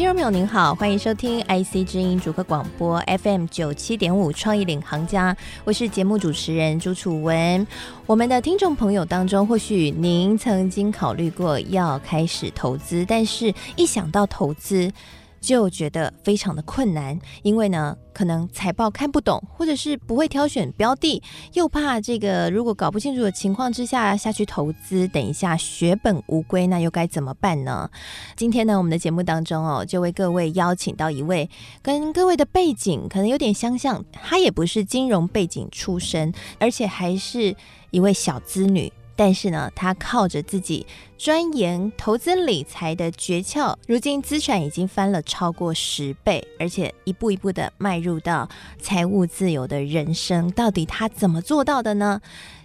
[0.00, 7.66] 听众朋友您好，欢迎收听 IC 之音主客广播 FM 九七点五创意领航家，我是节目主持人朱楚文。
[8.06, 14.90] 我们的听众朋友当中，或许您曾经考虑过要开始投资，但是一想到投资，
[15.40, 21.22] 就觉得非常的困难，因为呢，可能财报看不懂，或者是不会挑选标的，
[21.54, 27.90] 又怕这个如果搞不清楚的情况之下下去投资，等一下血本无归，那又该怎么办呢？
[28.36, 31.48] 今天呢，我们的节目当中哦，就为各位邀请到一位
[31.80, 37.56] 跟各位的背景可能有点相像，她也不是金融背景出身，而且还是
[37.90, 38.92] 一位小资女。
[39.16, 40.86] 但是呢，他靠着自己
[41.18, 48.48] 钻研投资理财的诀窍，如今资产已经翻了超过十倍，而且一步一步的迈入到
[48.80, 50.50] 财务自由的人生。
[50.52, 52.20] 到底他怎么做到的呢？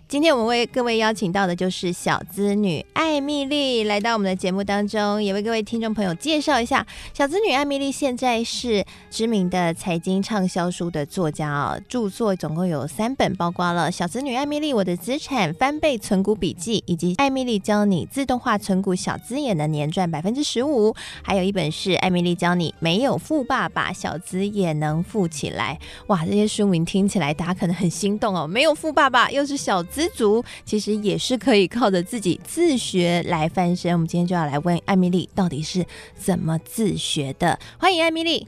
[0.07, 7.91] 今天我们为各位邀请到的就是小资女艾米丽来到我们的节目当中，也为各位听众朋友介绍一下小资女艾米丽。
[7.91, 20.91] 现在是知名的财经畅销书的作家哦，著作总共有三本，包括了《小资女艾米丽我的资产翻倍存股笔记》，以及《艾米丽教你自动化存股小资也能年赚百分之十五》，
[21.23, 25.79] 还有一本是《艾米丽教你没有富爸爸，小资也能富起来》。
[26.07, 30.04] 哇，这些书名听起来大家可能很心动哦，没有富爸爸，又是小资。
[30.05, 33.91] 知足其实也是可以靠着自己自学来翻身。
[33.91, 35.83] 我们今天就要来问艾米丽到底是
[36.15, 37.57] 怎么自学的。
[37.79, 38.47] 欢迎艾米丽，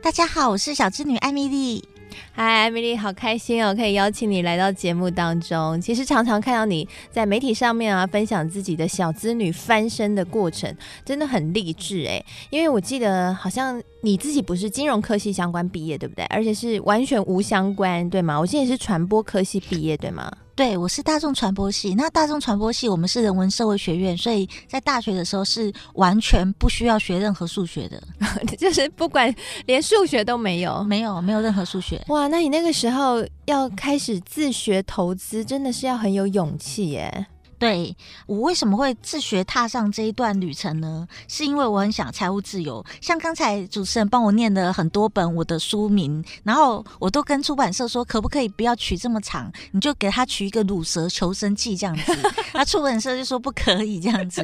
[0.00, 1.82] 大家好，我是小织女艾米丽。
[2.30, 5.80] 嗨，艾米丽，好开心哦，可以邀请你来到节目当中。
[5.80, 10.72] 其实常常看到你在媒体上面啊，分享自己的小资女翻身的过程，
[11.04, 12.24] 真的很励志哎。
[12.50, 16.24] 因为我记得好像你自己不是金融科系相关毕业，对不对？
[16.26, 18.38] 而且是完全无相关，对吗？
[18.38, 20.30] 我记得你是传播科系毕业，对吗？
[20.56, 21.94] 对，我是大众传播系。
[21.94, 28.00] 那大众传播系，我们是人文社会学院，所以在大学的时候是完全不需要学任何数学的，
[28.56, 29.34] 就是不管
[29.66, 32.00] 连数学都没有，没有没有任何数学。
[32.06, 37.26] 哇，那你那个时候要开始自学投资，真的是要很有勇气耶。
[37.64, 41.08] 对，我为什么会自学踏上这一段旅程呢？
[41.26, 42.84] 是因为我很想财务自由。
[43.00, 49.50] 像刚才主持人帮我念了很多本我的书名，然后我都跟出版社说，可不可以不要取这么长？
[49.70, 52.12] 你就给他取一个《乳蛇求生记》这样子。
[52.52, 54.42] 那出版社就说不可以这样子。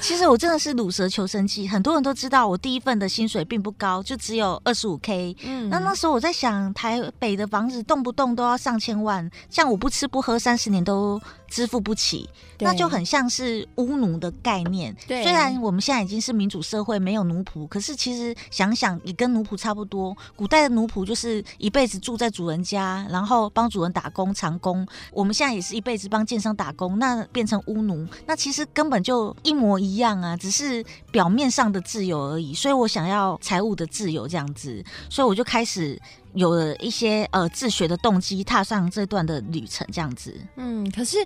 [0.00, 5.36] 其实我真的是《乳蛇求生记》，很多人都知道我第一份的薪水并不高，就只有二十五 K。
[5.42, 11.20] 嗯，那那时候我在想，台北的房子动不动都要上千万，像我不吃不喝三十年都
[11.50, 12.26] 支付不起。
[12.62, 14.94] 那就很像是巫奴的概念。
[15.08, 20.14] 对，虽然我们现在已经是民主社会，没有奴仆，可是其实想想也跟奴仆差不多。
[20.36, 24.86] 古代的奴仆就是一辈子住在主人家，然后帮主人打工长工。
[25.10, 32.52] 我们现在也是一辈子帮建商打工，那变成巫奴，那其实根本就一模一样啊，只是表面上的自由而已。
[32.52, 35.98] 所以我想要财务的自由这样子，所以我就开始。
[36.34, 40.34] 有了一些呃自学的动机，踏上这段的旅程，这样子。
[40.56, 41.16] 嗯，可是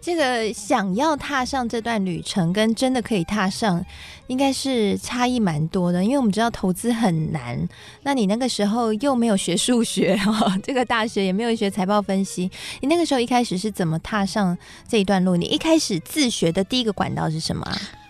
[0.00, 3.84] 这个想要踏上这段旅程，跟真的可以踏上，
[4.26, 6.02] 应该是差异蛮多的。
[6.02, 7.68] 因为我们知道投资很难，
[8.02, 14.56] 那你那个时候又没有学数学哦，这个大学也没有学财报分析，你那个时候一开始是怎么踏上
[14.88, 15.36] 这一段路？
[15.36, 17.64] 你一开始自学的第一个管道是什么？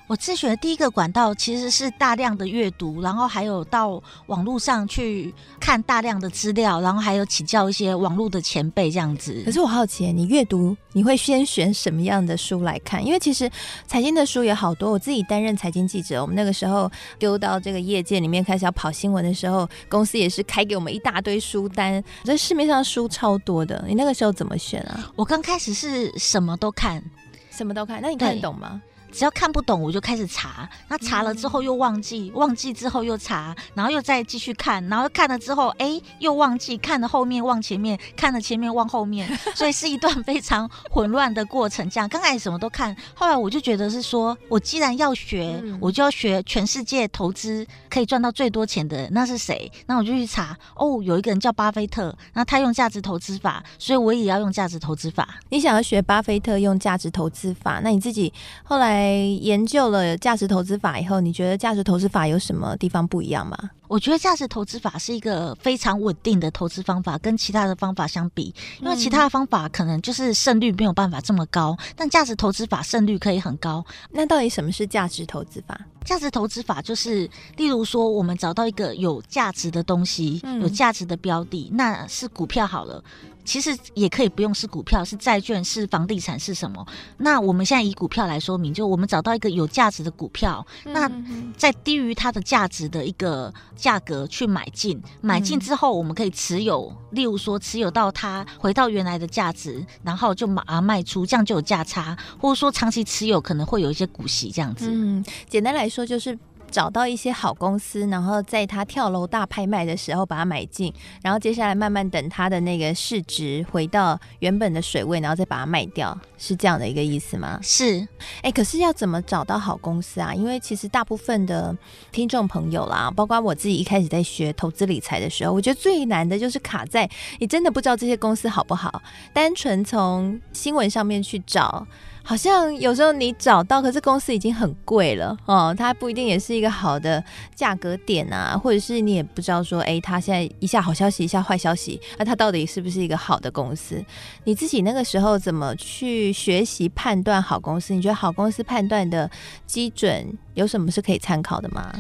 [0.06, 9.42] 我自学的第一个管道其实是大量的阅读，然后还有到网络上去看大量的资料，然后还有请教一些网络的前辈这样子。
[9.46, 13.04] 可是我好奇，你阅读你会先选什么样的书来看？
[13.04, 13.50] 因为其实
[13.86, 14.92] 财经的书也好多。
[14.92, 22.04] 我自己担任财经记者，我们那个时候丢到这个业界里面开始要跑新闻的时候，公司也是开给我们一大堆书单。
[22.24, 25.10] 这市面上书超多的，你那个时候怎么选啊？
[25.16, 27.02] 我刚开始是什么都看，
[27.50, 28.02] 什么都看。
[28.02, 28.82] 那你看得懂吗？
[29.14, 30.68] 只要看不懂，我就开始查。
[30.88, 41.88] 那查了之后又忘记，嗯、忘记之后又查，然后又再继续看，然后看了之后，哎，又忘记，看了后面忘前面，看了前面忘后面， 所以是一段非常混乱的过程。
[41.88, 49.70] 这样刚开始什么都看，后来我就觉得是说，我既然要学，嗯、我就要学全世界投资可以赚到最多钱的人，那是谁？
[49.86, 50.58] 那我就去查。
[50.74, 55.36] 哦，有一个人叫巴菲特，那他用价值投资法，所以我也要用价值投资法。
[55.50, 58.32] 你想要学巴菲特用价值投资法，那你自己
[58.64, 59.03] 后来？
[59.04, 63.56] 来研究了价值投资法以后，你觉得价值投资法有什么地方不一样吗？
[63.86, 73.84] 我觉得价值投资法是一个非常稳定的投资方法，跟其他的方法相比，因为其他的方法可能就是胜率没有办法这么高，但价值投资法胜率可以很高。
[74.10, 75.78] 那到底什么是价值投资法？
[76.04, 83.02] 价值投资法就是，例如说，我们找到一个有价值的东西，有价值的标的，那是股票好了。
[83.44, 86.84] 其实也可以不用是股票，是债券，是房地产，是什么？
[87.18, 91.10] 那我们现在以股票来说明，就我们找到一个有价值的股票，那
[91.56, 104.86] 在低于它的价值的一个价格去买进，买进之后我们可以持有，例如说持有到它回到原来的价值，然后就马上卖出，这样就有价差，或者说长期持有可能会有一些股息这样子。
[104.90, 106.38] 嗯，简单来说就是。
[106.74, 110.92] 找到一些好公司，然后在它跳楼大拍卖的时候把它买进，
[111.22, 117.60] 然后接下来慢慢等它的那个市值回到原本的水位，然后再把它卖掉，是这样的一个意思吗？
[117.62, 118.04] 是。
[118.42, 120.34] 哎、可是要怎么找到好公司啊？
[120.34, 121.76] 因为其实大部分的
[122.10, 129.00] 听众朋友啦，包括我自己一开始在学投资理财的时候，我觉得最难的就是卡在你真的不知道这些公司好不好，
[129.32, 131.86] 单纯从新闻上面去找。
[132.26, 137.22] 好像有时候你找到，可是公司已经很贵了哦，它不一定也是一个好的
[137.54, 144.02] 价格点啊，或者是你也不知道说，哎，它现在一下好消息，一下坏消息，那它到底是不是一个好的公司？
[144.44, 147.92] 你自己那个时候怎么去学习判断好公司？
[147.92, 149.30] 你觉得好公司判断的
[149.66, 151.92] 基准有什么是可以参考的吗？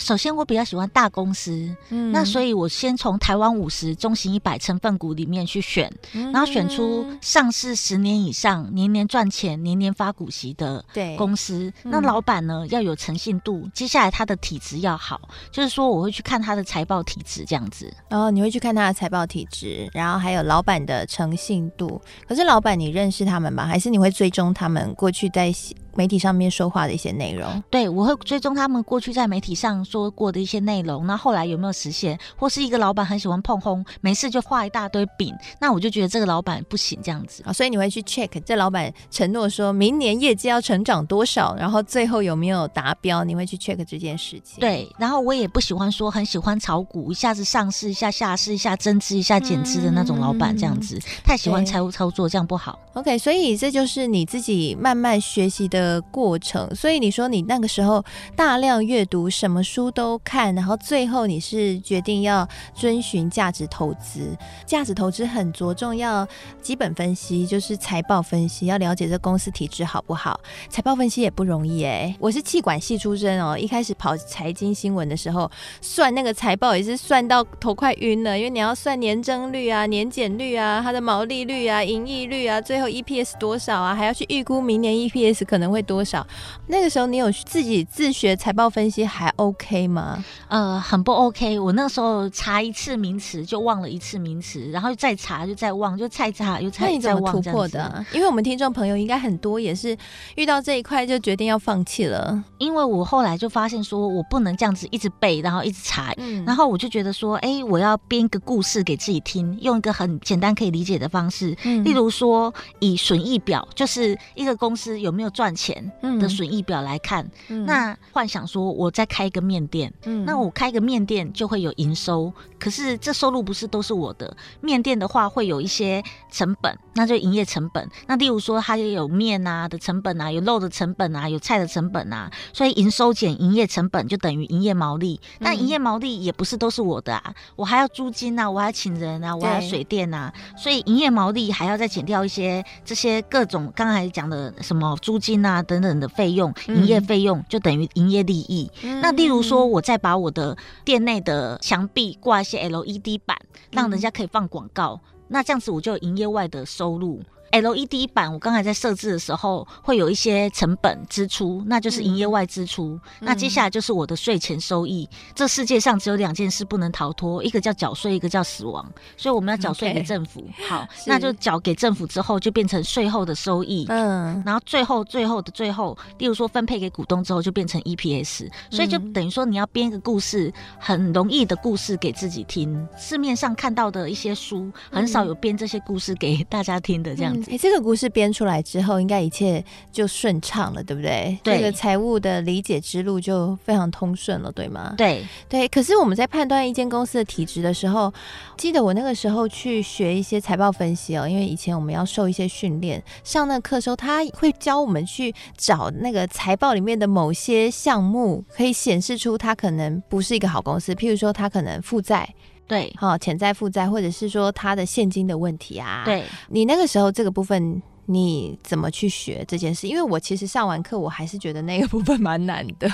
[0.00, 10.84] 首先，我比较喜欢大公司，嗯，那所以我先从台湾五十中型一百成分股里面去选，然后选出上市十年以上、年年赚钱、年年发股息的
[11.16, 11.72] 公司。
[11.84, 15.20] 那老板呢要有诚信度，接下来他的体质要好，
[15.52, 17.92] 就是说我会去看他的财报体质这样子。
[18.08, 22.00] 哦，你会去看他的财报体质，然后还有老板的诚信度。
[22.26, 23.66] 可是老板你认识他们吗？
[23.66, 25.52] 还是你会追踪他们过去在
[25.94, 27.62] 媒体上面说话的一些内容？
[27.70, 32.18] 对，我会追踪他们过去在媒体上说过的一些内容，那后来有没有实现？
[32.36, 37.42] 或是一个老板很喜欢碰轰，没事就画一大堆饼，那我就觉得这个老板不行这样子。
[37.46, 43.24] 啊，所以你会去 check 这老板承诺说明年业绩要成长多少，然后最后有没有达标？
[43.24, 44.60] 你会去 check 这件事情。
[44.60, 52.78] 对，然后我也不喜欢说很喜欢炒股，一下子上市，一下下市，一下增资，一下减资的那种老板这样子，嗯、太喜欢财务操作，这样不好。
[52.94, 56.72] OK，所以这就是你自己慢慢学习的的过程。
[56.74, 58.04] 所以你说你那个时候
[58.36, 64.36] 大量阅读，什么书都看，然后最后你是决定要遵循价值投资。
[64.66, 66.26] 价值投资很着重要
[66.60, 70.38] 基本分析，就是财报分析，要了解这公司体质好不好。
[70.68, 75.50] 财报分析也不容易哎，我是气管系出身哦，一开始跑财经新闻的时候，
[75.80, 86.26] 算那个财报也是算到头快晕了，因为你要算年增率啊、年减率啊、它的毛利率啊、盈利率啊，最后 EPS 多少啊，还要去预估明年 EPS 可能会多少。
[86.66, 90.24] 那个时候你有自己自学财报分析还 OK 吗？
[90.48, 91.58] 呃，很不 OK。
[91.58, 96.84] 我那时候查一次名词就忘了一次名词，然后再查就再忘，就再查又查。
[96.84, 98.04] 那你怎么突破的？
[98.12, 99.96] 因为我们听众朋友应该很多也是
[100.36, 102.42] 遇到这一块就决定要放弃了。
[102.58, 124.34] 因为我后来就发现说我不能这样子一直背，然后一直查，嗯，然后我就觉得说，哎，我要编一个故事给自己听，用一个很简单可以理解的方式，嗯，例如说以损益表，就是一个公司有没有赚钱的损益表来看，嗯、那幻想说我再开一个面店，嗯、那我开一个面店就会有营收，可是这收入不是都是我的。
[124.62, 127.86] 面店的话会有一些成本，那就营业成本。
[128.06, 135.20] 那例如说它也有面啊的成本啊，有肉的成本啊，有菜的成本啊，所以营收减营业成本就等于营业毛利。
[135.40, 146.52] 但营业毛利也不是都是我的啊，我还要租金啊，我还要请人啊，我还要水电啊，所以营业毛利还要再减掉一些这些各种刚才讲的什么租金啊等等的费用。
[146.68, 148.70] 营业费用就等于营业利益。
[148.82, 153.36] 嗯、那例如说，我再把我的店内的墙壁挂一些 LED 板，
[153.70, 157.20] 让人家可以放广告，嗯、那这样子我就有营业外的收入。
[157.50, 162.98] LED 板，我刚才在设置的时候会有一些成本支出，那就是营业外支出。
[163.20, 165.08] 嗯、那接下来就是我的税前收益。
[165.10, 168.88] 嗯、这世界上只有两件事不能逃脱，一个叫缴税，一个叫死亡。
[169.16, 170.40] 所以我们要缴税给政府。
[170.40, 170.68] Okay.
[170.68, 173.84] 好，那就缴给政府之后，就变成税后的收益。
[173.88, 178.48] 嗯，然后最后最后的最后，例如说分配给股东之后，就变成 EPS。
[178.70, 182.86] 所以就等于说，你要编一个故事，很容易的故事给自己听。
[182.96, 187.39] 市面上看到的一些书，很少有编这些故事给大家听的这样。
[187.40, 187.50] 样子。
[187.50, 191.38] 哎、嗯，这个故事编出来之后，应该一切就顺畅了，对不对？
[191.42, 194.94] 对，这个财务的理解之路就非常通顺了，对吗？
[194.96, 195.66] 对对。
[195.68, 198.12] 可是我们在判断一间公司的体质的时候，
[198.56, 212.28] 记得我那个时候去学一些财报分析哦，因为以前我们要受一些训练，上那课时候他会教我们去找那个财报里面的某些项目，可以显示出它可能不是一个好公司，譬如说它可能负债。
[212.70, 216.02] 对，好，潜在负债，或者是说他的现金的问题啊。
[216.04, 219.88] 对，你那个时候这个部分你怎么去学这件事？
[219.88, 222.88] 因为我其实上完课，我还是觉得那个部分蛮难的。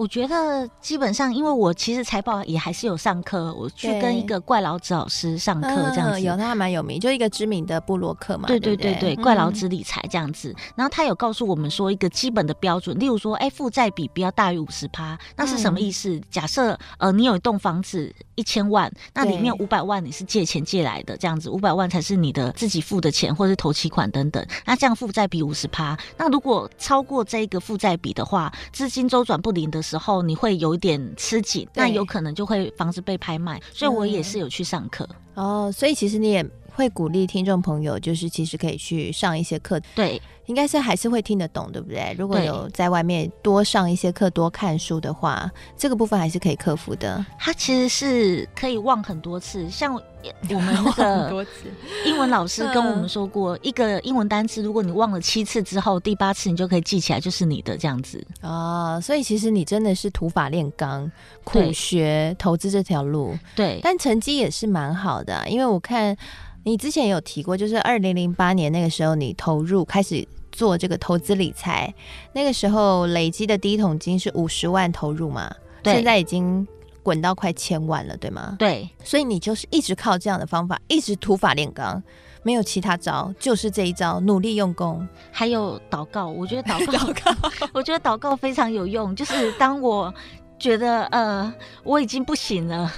[0.00, 8.46] 我觉得基本上，因为我其实财报也还是有上课，我去跟一个怪老子老师上课这样子，嗯、有他还蛮有名，就一个知名的布洛克嘛。
[8.46, 10.56] 对对对怪老子理财这样子。
[10.74, 16.08] 然后他有告诉我们说一个基本的标准，例如说，哎，负债比不要大于五十趴，那是什么意思？
[16.16, 24.42] 嗯、假设呃，你有一栋房子一千万，那里面五百万你是借钱借来的，这样子五百万才是你的自己付的钱或者是投期款等等。
[24.64, 30.70] 那这样负债比五十趴，那如果超过这个负债比的话，资金周转不灵的时候，你会有。
[30.70, 35.04] 有点吃紧，那有可能就会房子被拍卖，所以我也是有去上课、
[35.34, 35.72] 嗯、哦。
[35.72, 42.14] 所以其实你也会鼓励听众朋友，就是其实可以去上一些课，对，应该是还是会听得懂，对不对？
[42.18, 47.24] 如果有在外面多上一些课、多看书的话，这个部分还是可以克服的。
[47.38, 49.98] 它其实是可以忘很多次，像。
[50.50, 51.46] 我们那个
[52.04, 59.00] 英文老师跟我们说过，一个英文单词，如果你忘了七次之后，第八次你就可以记起来，就是你的这样子哦。
[59.02, 61.10] 所以其实你真的是土法炼钢，
[61.42, 63.34] 苦学投资这条路。
[63.56, 66.14] 对，但成绩也是蛮好的啊，因为我看
[66.64, 70.28] 你之前也有提过，就是二零零八年那个时候你投入开始
[70.60, 71.94] 做这个投资理财，
[72.34, 75.50] 那个时候累积的第一桶金是五十万投入嘛？
[75.82, 76.66] 对，现在已经。
[77.02, 78.56] 滚到快千万了，对吗？
[78.58, 82.00] 对，所以你就是一直靠这样的方法，一直土法炼钢，
[82.42, 86.26] 没有其他招，就是这一招，努力用功，还有祷告。
[86.26, 89.16] 我觉得祷告， 祷告，我觉得祷告非常有用。
[89.16, 90.12] 就是当我
[90.58, 91.50] 觉得呃，
[91.84, 92.92] 我已经不行了。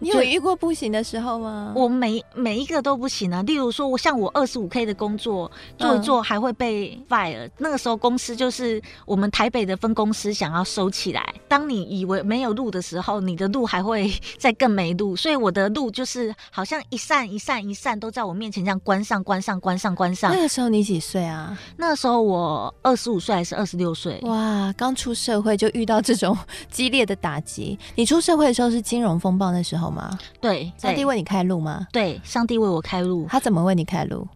[0.00, 1.72] 你有遇过不行的时候吗？
[1.74, 3.42] 我每每一个都不行啊。
[3.42, 7.46] 例如说，我像我二十五 K 的工作做一做，还会被 fire。
[7.46, 7.50] 嗯。
[7.58, 11.34] 那个时候公司就是我们台北的分公司想要收起来。
[11.48, 15.16] 当你以为没有路的时候，你的路还会 再更没路。
[15.16, 20.32] 所以我的路就是好像一扇一扇一扇都在我面前这样关上关上关上关上。
[20.32, 21.56] 那个时候你几岁啊？
[21.78, 24.18] 那个时候我二十五岁还是二十六岁？
[24.22, 26.36] 哇，刚出社会就遇到这种
[26.70, 27.78] 激烈的打击。
[27.94, 30.18] 你出社会的时候是金融风暴那时候吗？
[30.40, 31.86] 对，上帝为你开路吗？
[31.92, 33.26] 对，上帝为我开路。
[33.30, 34.26] 他怎么为你开路？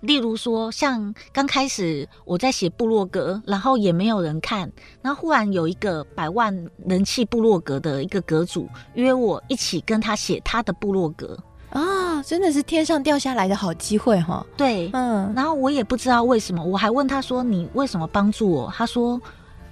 [0.00, 4.70] 例如说，像刚开始我在写部落格，然后也没有人看，
[5.02, 11.36] 然后忽然有一个百万人气部落格的一个阁主约我一起跟他写他的部落格
[11.70, 14.46] 啊，真的是天上掉下来的好机会哈。
[14.56, 19.20] 对，嗯，然后我也不知道为什么，我还问他说：“你为什么帮助我？”他说。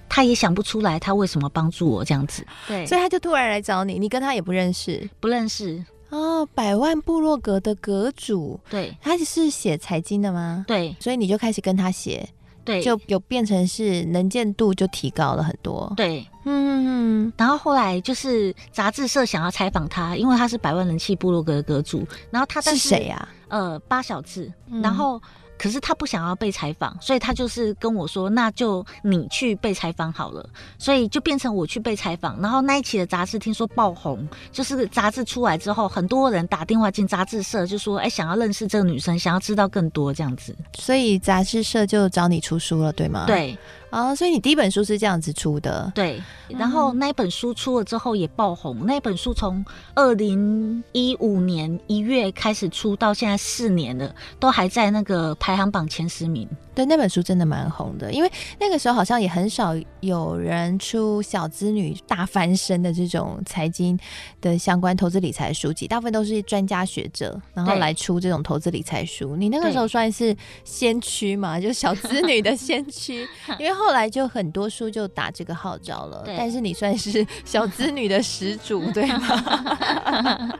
[0.08, 2.44] 他也想不出来，他为什么帮助我这样子？
[2.66, 6.46] 对，所以他就突然来找你，你跟他也不认识，不认识哦。
[6.54, 10.64] 百万部落格的阁主，对，他是写财经的吗？
[10.66, 12.28] 对，所以你就开始跟他写，
[12.64, 15.92] 对，就有变成是能见度就提高了很多。
[15.96, 17.32] 对，嗯。
[17.36, 23.28] 然后后来就是杂志社想要采访他，因为他是百万人气部落格的阁主，然后他是谁呀？
[23.48, 25.20] 呃，八小字，然后。
[25.58, 30.48] 可是他不想要被采访，所以他就是跟我说：“那就你去被采访好了。”
[30.78, 32.40] 所以就变成我去被采访。
[32.40, 43.24] 然后那一期的杂志听说爆红，就是杂志出来之后，很多人打电话进杂志社，就说：“哎，想要认识这个女生，想要知道更多这样子。”所以杂志社就找你出书了，对吗？
[43.26, 43.56] 对。
[43.90, 46.20] 啊，所以你第一本书是这样子出的，对。
[46.48, 48.84] 然后那一本书出了之后也爆红。
[48.84, 49.64] 那本书从
[49.94, 56.48] 二零一五年一月开始出，到现在四年了，都还在那个排行榜前十名。
[56.76, 58.30] 对，那本书真的蛮红的，因为
[58.60, 63.98] 那个时候好像也很少有人出小资女大翻身的这种财经
[64.42, 69.34] 的相关投资理财书籍，大部分都是专家学者，然后来出这种投资理财书。
[69.36, 73.26] 你那个时候算是先驱嘛，就小资女的先驱，
[73.58, 80.58] 因为后来就很多书就打这个号召了，但是你算是小资女的始祖，对吗？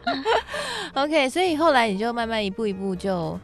[0.97, 3.39] OK，所以后来你就慢慢一步一步就。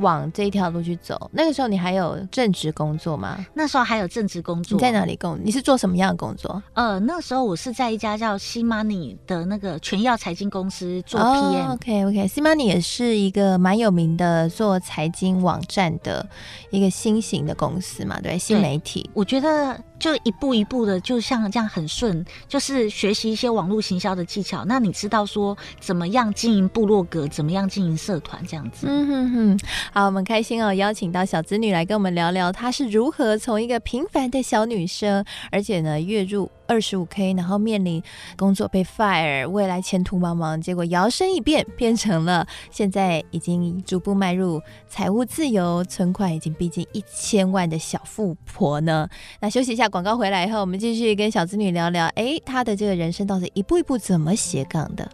[0.00, 1.30] 往这一条路去走。
[1.32, 3.44] 那个时候你还有正职工作吗？
[3.54, 4.76] 那时候还有正职工作。
[4.76, 5.38] 你在哪里工？
[5.42, 6.62] 你是做什么样的工作？
[6.74, 11.66] 呃，那时候我是在一家叫 CMoney 的那个全药财经公司做 PM。
[11.66, 16.28] Oh, OK OK，CMoney 也是一个蛮有名的做财经网站的
[16.70, 19.08] 一个新型的公司嘛，对，新媒体。
[19.14, 19.80] 我觉得。
[20.00, 24.64] 就一步一步的，就像这样很顺，就是学习一些网络行销的技巧。
[24.64, 28.86] 那你知道说怎么样经营部落格，怎么样经营社团这样子？
[28.88, 29.60] 嗯哼哼。
[29.92, 38.00] 好，我们开心哦，邀请到小资女来跟我们聊聊，她是如何从一个平凡的小女生，而且呢，月入二十五 K，然后面临
[38.36, 49.08] 工作被 fire，未来前途茫茫，结果摇身一变，变成了现在已经逐步迈入财务自由，存款已经逼近一千万的小富婆呢。
[49.40, 55.10] 那休息一下，广告回来以后，我们继续跟小资女聊聊，哎，她的这个人生到底一步一步怎么斜杠的？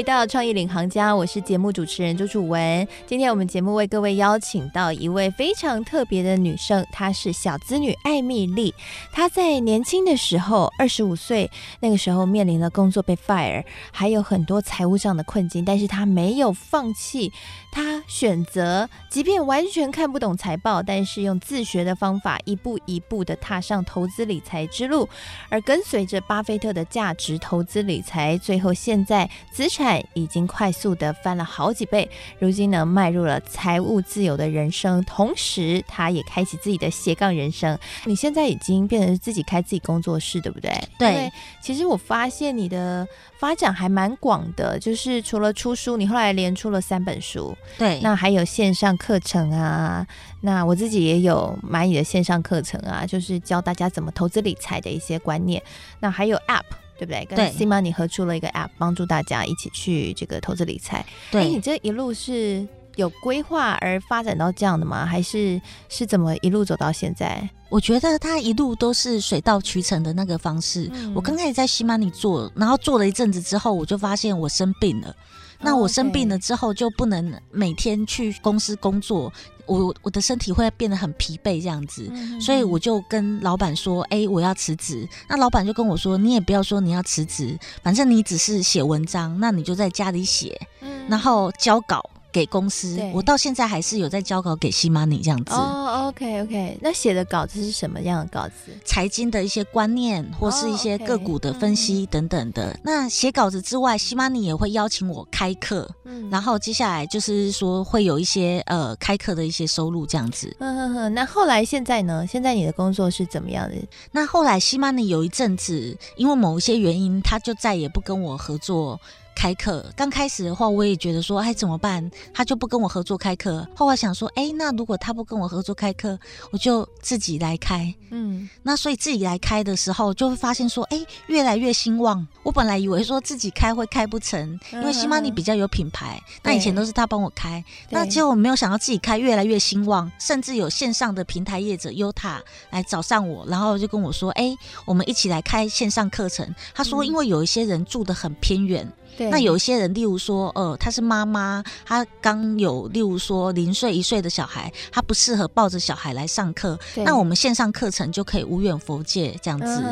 [0.00, 2.88] 回到创意领航家，我是节目主持人朱楚文。
[3.06, 8.74] 今天我们节目为各位邀请到一位非常特别的女生，她是小资女艾米丽。
[9.12, 17.30] 她在年轻的时候，二十五岁那个时候面临了工作被 fire，还有很多财务上的困境，但是她没有放弃。
[17.70, 25.06] 她选择，即便完全看不懂财报，但是用自学的方法，一步一步的踏上投资理财之路，
[25.50, 29.28] 而跟随着巴菲特的价值投资理财，最后现在。
[29.52, 37.78] 资产已经快速的翻了好几倍，如今呢，迈入了财务自由的人生，同时他也开启自己的斜杠人生。
[38.04, 40.70] 你现在已经变成自己开自己工作室，对不对？
[40.98, 41.32] 对。
[41.60, 43.06] 其实我发现你的
[43.38, 47.56] 发展还蛮广的，就是除了出书，你后来连出了三本书。
[47.78, 47.98] 对。
[48.02, 50.06] 那还有线上课程啊，
[50.40, 55.62] 那我自己也有买你的线上课程啊，就是教大家怎么投资理财的一些观念。
[56.00, 56.64] 那还有 App。
[57.00, 57.24] 对不对？
[57.24, 61.04] 跟 C Money 合出了一个 App，帮助大家一起去这个投资理财。
[61.30, 62.66] 对，你这一路是
[62.96, 65.06] 有规划而发展到这样的吗？
[65.06, 67.48] 还是是怎么一路走到现在？
[67.70, 70.90] 我觉得他一路都是水到渠成的那个方式。
[70.92, 75.16] 嗯、我刚开始在 C Money 做，然后做了一阵子之后，我就发现我生病了。
[75.60, 79.32] 那我生病了之后，就不能每天去公司工作。
[79.66, 90.60] 我我的身体会变得很疲惫，这样子，所以我就跟老板说：“哎、欸，我要辞职。”那老板就跟我说：“你也不要说你要辞职，反正你只是写文章，那你就在家里写，
[91.08, 95.54] 然后交稿。”给公司，我到现在还是有在交稿给西 Money 这样子。
[95.54, 98.72] 哦，OK OK，那写的稿子是什么样的稿子？
[98.84, 102.66] 财经的一些观念，或是一些个股的分析等等的。
[102.66, 102.80] Oh, okay.
[102.84, 110.54] 那写稿子之外西 Money 也会邀请我开课，嗯，然后接下来就是说会有一些呃开课的一些收入这样子。
[110.60, 112.26] 嗯哼哼，那后来现在呢？
[112.26, 113.76] 现在你的工作是怎么样的？
[114.12, 119.00] 那后来西 Money 有一阵子，因为某一些原因，他就再也不跟我合作。
[119.34, 122.10] 开课刚开始的话，我也觉得说，哎，怎么办？
[122.34, 123.66] 他就不跟我合作开课。
[123.74, 126.18] 后来想说，哎，那如果他不跟我合作开课，
[126.50, 127.94] 我就自己来开。
[128.10, 132.26] 嗯，那所以自己来开的时候，就会发现说，哎，越来越兴旺。
[132.42, 137.64] 我本来以为说自己开会开不成，因为 C Money 比较有品牌，那以前都是他帮我开。
[137.88, 142.40] 那结果我没有想到自己开越来越兴旺，甚至有线上的平台业者 Yota
[142.70, 146.54] 来找上我，然后就跟我说，哎，我们一起来开线上课程。
[146.74, 148.90] 他说，因为有一些人住的很偏远。
[149.18, 156.78] 那有些人，例如说，呃，她是妈妈，她刚有，例如说零岁一岁的小孩，她不适合抱着小孩来上课。
[156.96, 159.82] 那我们线上课程就可以无远佛界这样子。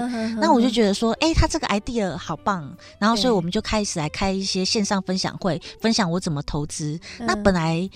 [0.40, 2.74] 那我就觉得说，哎、他这个 idea 好棒。
[2.98, 6.98] 然后，所以我们就开始来开一些线上分享会，分享我怎么投资。
[7.18, 7.88] 那本来。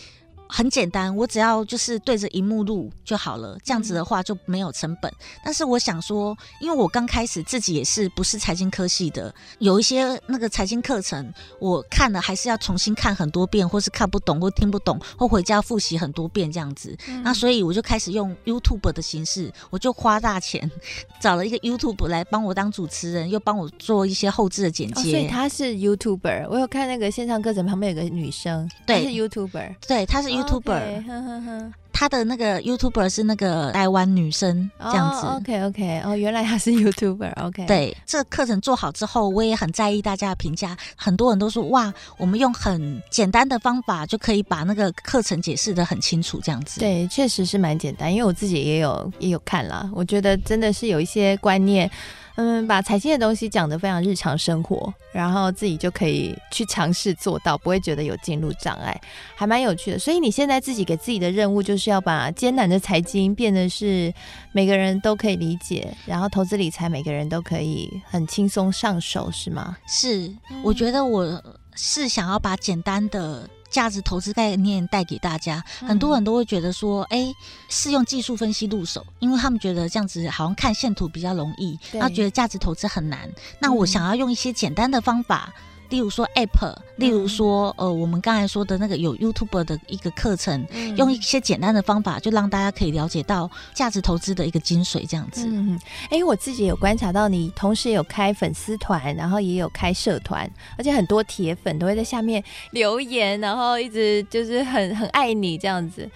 [0.54, 5.10] 很简单，我只要就是对着荧幕录就好了，这样子的话就没有成本。
[5.42, 16.94] 但是我想说，因为我刚开始自己也是不是财经科系的，有一些那个财经课程，我看了还是要重新看很多遍，或是看不懂或听不懂，或回家复习很多遍这样子。
[17.24, 20.70] 那所以我就开始用 YouTube 的形式，我就花大钱
[21.18, 25.00] 找了一个 YouTube 来帮我当主持人，又帮我做一些后置的剪接。
[25.00, 30.41] 哦，所以他是 YouTuber，我有看那个线上课程旁边有个女生，对，是 YouTuber，对，他是 YouTuber。
[30.42, 35.26] YouTuber，他的那个 YouTuber 是那个台湾女生这样子。
[35.26, 37.32] Oh, OK OK，哦，原来他是 YouTuber。
[37.46, 40.76] OK，对，这个课程做好之后，我也很在意大家的评价。
[40.96, 46.80] 很多人都说哇，我们用很简单的方法就可以把那个课程解释的很清楚，这样子。
[46.80, 51.88] 对，确实是蛮简单，因为我自己也有也有看了，我觉得真的是有一些观念。
[52.36, 58.98] 嗯，把财经的东西讲得非常日常生活，然后自己就可以去尝试做到，不会觉得有进入障碍，
[59.34, 59.98] 还蛮有趣的。
[59.98, 64.12] 所以你现在自己给自己的任务，就是要把艰难的财经变得是
[64.52, 69.76] 每个人都可以理解，然后投资理财每个人都可以很轻松上手，是吗？
[69.86, 71.42] 是，我觉得我
[71.74, 75.64] 是想要把简单的价值投资概念带给大家。
[75.80, 77.34] 很多人都会觉得说，哎、欸，
[77.68, 83.28] 是用技术分析入手，因为他们觉得这样子好像看线图比较容易，他觉得价值投资很难。
[83.58, 85.52] 那我想要用一些简单的方法。
[85.92, 95.46] 例如说 App，例如说呃，我们刚才说的那个有 YouTube 的一个课程，嗯、用一些简单的方法，就让大家可以了解到价值投资的一个精髓，这样子。
[95.46, 106.10] 嗯，哎、欸，我自己有观察到你，同时有开粉丝团，然后也有开社团，而且很多铁粉都会在下面留言，然后一直就是很很爱你这样子。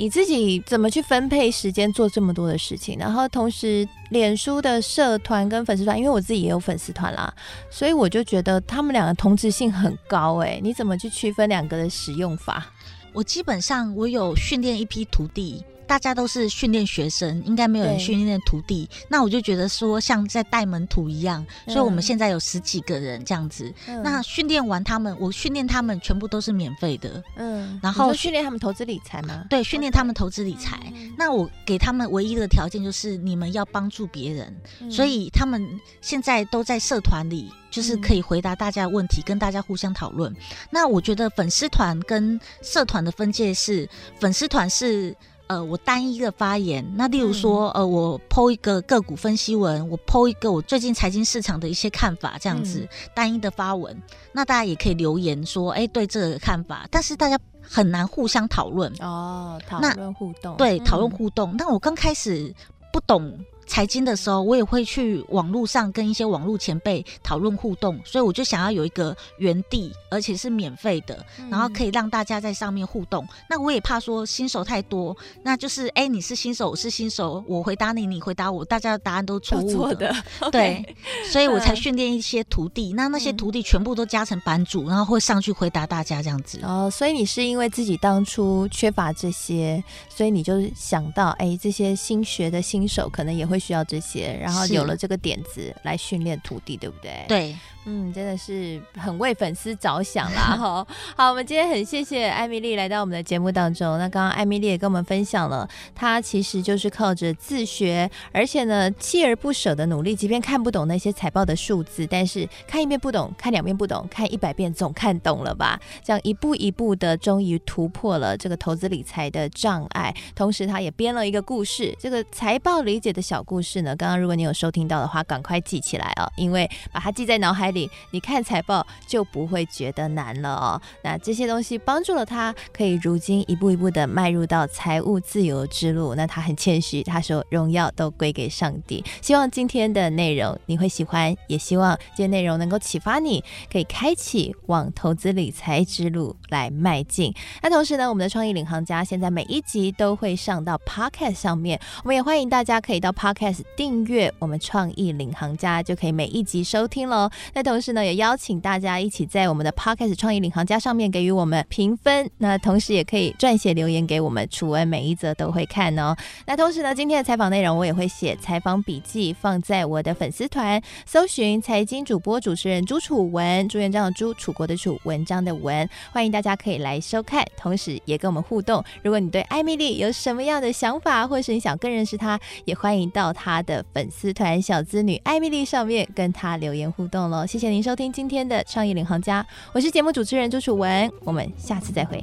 [0.00, 2.96] 你自己怎么去分配时间做这么多的事情？
[2.98, 7.34] 然后同时，脸书的社团跟粉丝团，因为我自己也有粉丝团啦，
[7.68, 10.36] 所以我就觉得他们两个同质性很高。
[10.36, 12.64] 哎，你怎么去区分两个的使用法？
[13.12, 15.64] 我基本上我有训练一批徒弟。
[15.88, 18.86] 大家都是训练学生，应该没有人训练徒弟。
[19.08, 23.72] 那我就觉得说，像在带门徒一样，所以我们现在有十几个人这样子。
[23.86, 27.24] 嗯、那训练完他们，我训练他们全部都是免费的。
[27.36, 29.46] 嗯，然后训练他们投资理财吗？
[29.48, 30.92] 对，训练他们投资理财。
[31.16, 35.66] 那我给他们唯一的条件就是你们要帮助别人，嗯、所以他们
[36.02, 40.30] 现在都在社团里，就是可以回答大家的问题，嗯、跟大家互相讨论。
[40.70, 43.88] 那我觉得粉丝团跟社团的分界是，
[44.20, 45.16] 粉丝团是。
[45.48, 58.92] 呃，我单一的发言，那例如说，呃，我 po 一个个股分析文，我 po 一个我最近财经市场的一些看法，这样子、嗯、单一的发文，那大家也可以留言说，哎、欸，对这个看法，但是大家很难互相讨论。
[59.00, 61.54] 哦，讨论互动，对，讨论互动。
[61.56, 62.54] 那、嗯、我刚开始
[62.92, 63.32] 不懂。
[63.68, 73.22] 财经的时候，我也会去网络上跟一些网络前辈讨论互动，所以我就想要有一个原地，而且是免费的，然后可以让大家在上面互动。
[73.26, 79.94] 嗯、那我也怕说新手太多，那就是哎、欸，你是新手，我是新手，我回答你，你回答我，大家的答案都错误的。
[79.96, 80.16] 的
[80.50, 82.94] 对，okay, 所以我才训练一些徒弟。
[82.94, 86.58] 嗯、那那些徒弟全部都加成版主，然后会上去回答大家这样子。
[86.62, 93.57] 哦，所以你是因为自己当初缺乏这些，所以你就想到，哎、欸，这些新学的新手可能也会。
[93.58, 97.24] 需要这些，然后有了这个点子来训练徒弟，对不对？
[97.28, 97.56] 对。
[97.90, 100.54] 嗯，真的是很为粉丝着想啦！
[100.60, 103.96] 哈，好，我们今天很谢谢艾米丽来到我们的节目当中。
[103.96, 115.80] 那刚刚艾米丽也跟我们分享了，她其实就是靠着自学，而且呢，锲而不舍的努力，即便看不懂那些财报的数字，但是看一遍不懂，看两遍不懂，看一百遍总看懂了吧？
[116.04, 120.14] 这样一步一步的，终于突破了这个投资理财的障碍。
[120.34, 127.77] 同时，她也编了一个故事，这个财报理解的小故事呢，刚刚如果你有收听到的话，赶快记起来哦，因为把它记在脑海里。
[128.10, 130.80] 你看财报就不会觉得难了哦。
[131.02, 136.14] 那这些东西帮助了他，可以如今一步一步的迈入到财务自由之路。
[136.14, 139.04] 那他很谦虚，他说荣耀都归给上帝。
[139.20, 147.34] 希望今天的内容你会喜欢，也希望今天内容能够启发你，可以开启往投资理财之路来迈进。
[147.62, 157.28] 那同时呢，我们的创意领航家现在每一集都会上到 Podcast 上面，我们也欢迎大家可以到 Podcast 订阅我们创意领航家，就可以每一集收听喽。
[157.54, 162.30] 那同时呢，也邀请大家一起在我们的 Podcast 创意领航家上面给予我们评分。
[162.38, 166.16] 那同时也可以撰写留言给我们，楚文每一则都会看哦。
[166.46, 178.82] 那同时呢，今天的采访内容我也会写采访笔记放在我的粉丝团，搜寻财经主播主持人朱楚文，朱元璋的朱，楚国的楚，文章的文，欢迎大家可以来收看，同时也跟我们互动。
[179.02, 187.44] 如果你对艾米丽有什么样的想法，或是你想更认识她，也欢迎到她的粉丝团小资女艾米丽上面跟她留言互动喽。
[187.48, 192.22] 谢谢您收听今天的创意领航家，我是节目主持人朱楚文，我们下次再会。